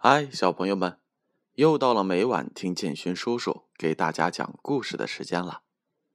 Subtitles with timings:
[0.00, 1.00] 嗨，小朋友们，
[1.54, 5.62] 又到了每晚听建勋叔叔给大家讲故事的时间了。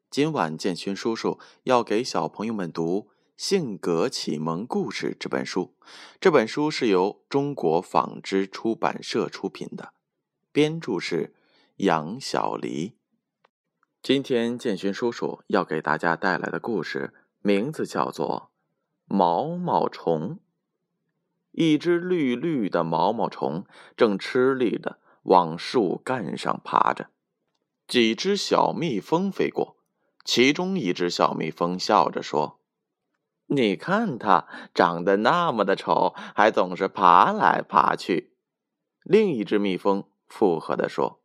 [0.10, 5.76] 今晚建勋叔叔要给小朋友们读《性格启蒙故事》这本书。
[6.22, 9.92] 这本书是由中国纺织出版社出品的，
[10.54, 11.36] 编著是
[11.76, 12.96] 杨小黎。
[14.02, 18.52] 今天建勋叔叔要给大家带来的故事名字叫做
[19.14, 20.36] 《毛毛虫》。
[21.54, 27.12] 一只绿绿的毛毛虫正吃力的往树干上爬着，
[27.88, 29.78] 几只小蜜蜂飞过，
[30.26, 32.60] 其中一只小蜜蜂笑着说
[33.46, 38.36] ：“你看它长得那么的丑，还总是爬来爬去。”
[39.06, 41.22] 另一只蜜蜂附和的说：“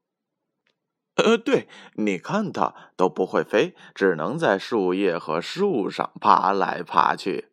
[1.16, 7.48] 呃，对，你看它都不会飞，只能在树叶和树上爬来爬去。”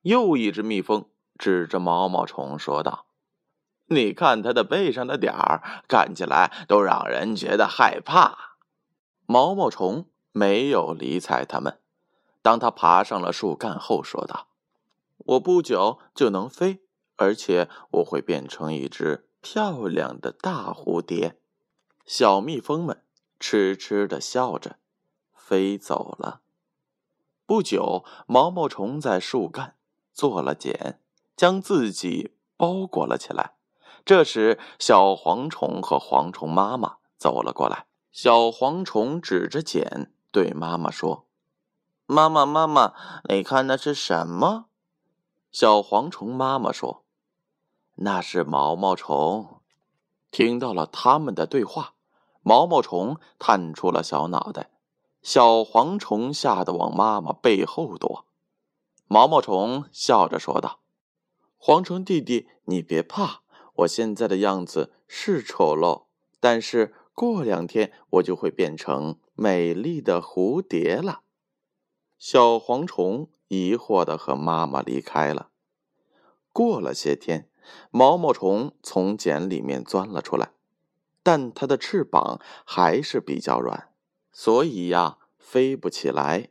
[0.00, 1.09] 又一只蜜蜂。
[1.40, 3.06] 指着毛毛虫说道
[3.88, 8.58] ：“你看它的背上的点儿，看起来都让人觉得害怕。”
[9.24, 11.80] 毛毛虫没有理睬他们。
[12.42, 14.48] 当他爬上了树干后，说道
[15.32, 16.82] ：“我不久就能飞，
[17.16, 21.38] 而且我会变成一只漂亮的大蝴蝶。”
[22.04, 23.02] 小蜜蜂们
[23.38, 24.76] 痴痴的笑着，
[25.32, 26.42] 飞走了。
[27.46, 29.76] 不久，毛毛虫在树干
[30.12, 31.00] 做了茧。
[31.40, 33.54] 将自己包裹了起来。
[34.04, 37.86] 这时，小蝗虫和蝗虫妈妈走了过来。
[38.12, 41.24] 小蝗虫指着茧对妈妈说
[42.04, 42.92] ：“妈妈，妈妈，
[43.30, 44.66] 你看那是什么？”
[45.50, 47.04] 小蝗虫妈妈说
[47.96, 49.62] ：“那是毛毛虫。”
[50.30, 51.94] 听到了他们的对话，
[52.42, 54.68] 毛毛虫探出了小脑袋。
[55.22, 58.26] 小蝗虫吓得往妈妈背后躲。
[59.06, 60.79] 毛毛虫笑着说道。
[61.62, 63.42] 蝗虫弟弟，你别怕，
[63.74, 66.04] 我现在的样子是丑陋，
[66.40, 71.20] 但是过两天我就会变成美丽的蝴蝶了。
[72.16, 75.50] 小蝗虫疑惑的和妈妈离开了。
[76.50, 77.50] 过了些天，
[77.90, 80.52] 毛毛虫从茧里面钻了出来，
[81.22, 83.92] 但它的翅膀还是比较软，
[84.32, 86.48] 所以呀，飞不起来。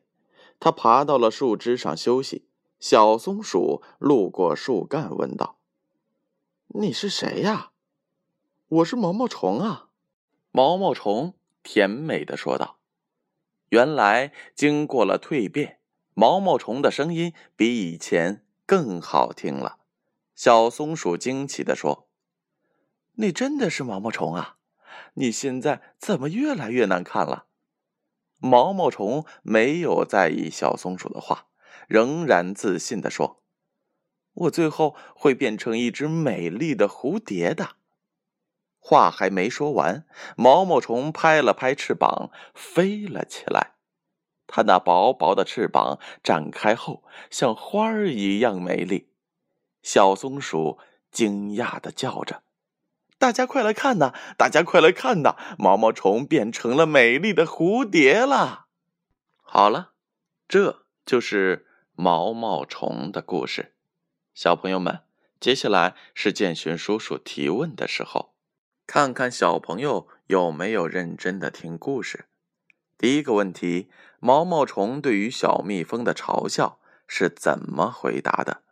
[0.60, 2.49] 它爬到了树枝上休息。
[2.80, 5.60] 小松鼠路过树干，问道
[6.80, 7.72] ：“你是谁呀
[8.70, 9.90] ？”“我是毛毛虫啊。”
[10.52, 12.80] 毛毛虫甜美的说道。
[13.68, 15.82] 原来，经过了蜕变，
[16.14, 19.80] 毛毛虫的声音比以前更好听了。
[20.34, 22.08] 小松鼠惊奇的说
[23.20, 24.56] ：“你真的是毛毛虫啊？
[25.16, 27.48] 你现在怎么越来越难看了？”
[28.40, 31.48] 毛毛虫没有在意小松鼠的话。
[31.90, 33.42] 仍然自信地说
[34.46, 37.78] ：“我最后会变成一只美丽的蝴蝶的。”
[38.78, 40.06] 话还没说完，
[40.38, 43.72] 毛毛虫拍了拍翅膀，飞了起来。
[44.46, 49.10] 它那薄薄的翅膀展开后，像花儿一样美丽。
[49.82, 50.78] 小松鼠
[51.12, 52.44] 惊讶的叫着
[53.18, 54.14] ：“大家快来看呐！
[54.38, 55.36] 大家快来看呐！
[55.58, 58.68] 毛毛虫变成了美丽的蝴蝶了！”
[59.42, 59.94] 好了，
[60.48, 61.66] 这就是。
[62.02, 63.74] 毛毛虫的故事，
[64.34, 65.02] 小朋友们，
[65.38, 68.34] 接下来是建勋叔叔提问的时候，
[68.88, 72.30] 看看小朋友有没有认真的听故事。
[72.98, 73.90] 第一个问题：
[74.22, 78.64] 毛毛虫对于小蜜蜂的嘲笑是怎么回答的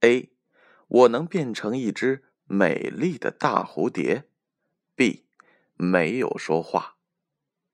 [0.00, 0.30] ？A.
[0.88, 4.24] 我能变成一只美丽的大蝴蝶。
[4.96, 5.24] B.
[5.76, 6.96] 没有说话。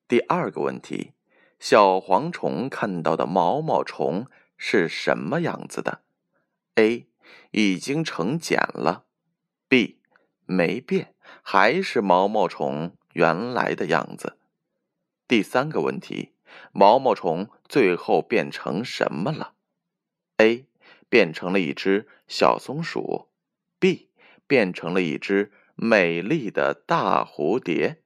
[0.07, 1.15] 第二个问题：
[1.59, 4.27] 小蝗虫看到的毛毛虫。
[4.57, 6.03] 是什么样子的
[6.77, 7.07] ？A.
[7.51, 9.05] 已经成茧了。
[9.69, 10.01] B.
[10.45, 14.39] 没变，还是毛毛虫原来的样子。
[15.27, 16.35] 第三个问题：
[16.73, 19.55] 毛毛虫最后变成什么了
[20.37, 20.67] ？A.
[21.09, 23.29] 变成了一只小松鼠。
[23.79, 24.11] B.
[24.47, 28.03] 变成了一只美丽的大蝴蝶。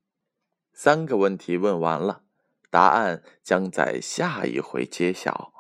[0.73, 2.23] 三个问题问完了，
[2.70, 5.60] 答案将在下一回揭晓。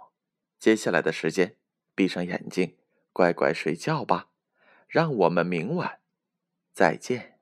[0.60, 1.56] 接下来的时间，
[1.94, 2.76] 闭上眼睛，
[3.12, 4.28] 乖乖睡觉吧。
[4.86, 6.00] 让我们明晚
[6.74, 7.39] 再见。